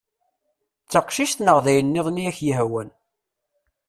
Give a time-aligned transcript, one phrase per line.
[0.85, 2.89] D taqcict neɣ d ayen-nniḍen i ak-yehwan.